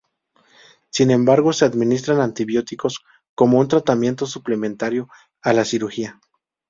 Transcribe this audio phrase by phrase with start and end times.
[0.89, 3.05] Sin embargo, se administran antibióticos
[3.35, 5.07] como un tratamiento suplementario
[5.43, 6.19] a la cirugía.